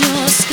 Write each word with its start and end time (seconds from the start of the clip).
your. 0.00 0.49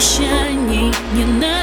Нет 0.00 0.08
обещаний, 0.08 0.94
не 1.12 1.24
надо 1.24 1.59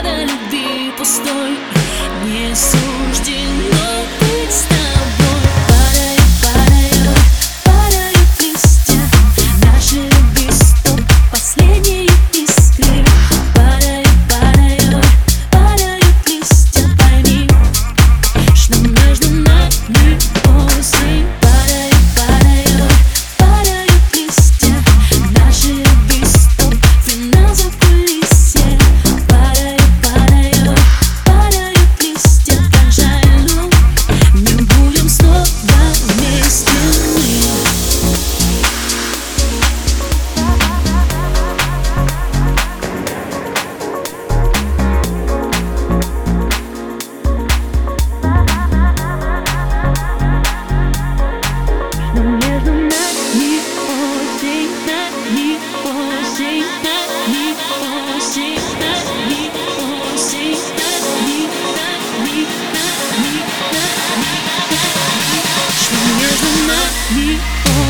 me. 67.15 67.86